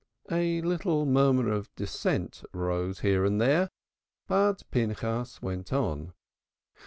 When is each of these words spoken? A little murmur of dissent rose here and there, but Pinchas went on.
A 0.31 0.61
little 0.61 1.05
murmur 1.05 1.49
of 1.51 1.69
dissent 1.75 2.43
rose 2.53 3.01
here 3.01 3.23
and 3.23 3.39
there, 3.39 3.69
but 4.25 4.63
Pinchas 4.71 5.43
went 5.43 5.71
on. 5.71 6.13